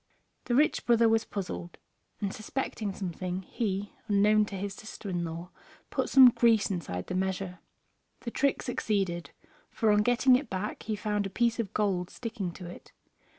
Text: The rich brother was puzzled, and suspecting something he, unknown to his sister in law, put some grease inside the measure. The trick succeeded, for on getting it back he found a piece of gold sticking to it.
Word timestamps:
The 0.45 0.55
rich 0.55 0.87
brother 0.87 1.07
was 1.07 1.25
puzzled, 1.25 1.77
and 2.19 2.33
suspecting 2.33 2.91
something 2.91 3.43
he, 3.43 3.93
unknown 4.07 4.45
to 4.45 4.55
his 4.55 4.73
sister 4.73 5.09
in 5.09 5.23
law, 5.23 5.51
put 5.91 6.09
some 6.09 6.31
grease 6.31 6.71
inside 6.71 7.05
the 7.05 7.13
measure. 7.13 7.59
The 8.21 8.31
trick 8.31 8.63
succeeded, 8.63 9.29
for 9.69 9.91
on 9.91 10.01
getting 10.01 10.35
it 10.35 10.49
back 10.49 10.81
he 10.81 10.95
found 10.95 11.27
a 11.27 11.29
piece 11.29 11.59
of 11.59 11.71
gold 11.75 12.09
sticking 12.09 12.51
to 12.53 12.65
it. 12.65 12.91